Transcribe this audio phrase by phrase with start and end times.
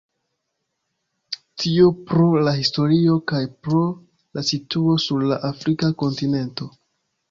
[1.65, 6.75] Tio pro la historio kaj pro la situo sur la afrika kontinento.